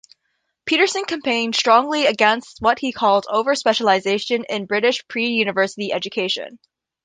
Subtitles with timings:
[0.65, 6.57] Peterson campaigned strongly against what he called 'over-specialisation' in British pre-university education.